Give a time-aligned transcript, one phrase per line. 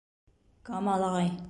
[0.71, 1.33] Камал ағай: